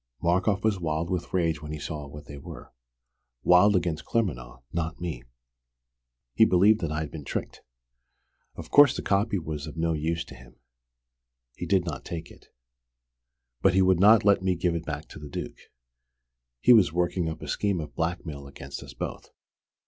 [0.19, 2.73] Markoff was wild with rage when he saw what they were
[3.43, 5.21] wild against Claremanagh, not me.
[6.33, 7.61] He believed that I'd been tricked.
[8.55, 10.55] Of course the copy was of no use to him.
[11.55, 12.47] He did not take it.
[13.61, 15.69] But he would not let me give it back to the Duke.
[16.59, 19.29] He was working up a scheme of blackmail against us both.